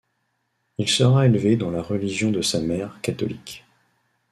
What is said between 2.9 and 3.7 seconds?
catholique.